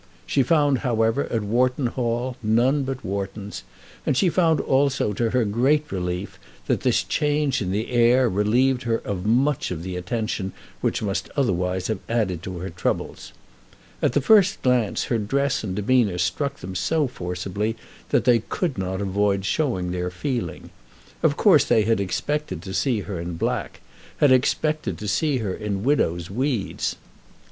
[0.25, 3.61] She found, however, at Wharton Hall none but Whartons,
[4.03, 8.81] and she found also to her great relief that this change in the heir relieved
[8.81, 13.31] her of much of the attention which must otherwise have added to her troubles.
[14.01, 17.75] At the first glance her dress and demeanour struck them so forcibly
[18.09, 20.71] that they could not avoid showing their feeling.
[21.21, 23.81] Of course they had expected to see her in black,
[24.17, 26.95] had expected to see her in widow's weeds.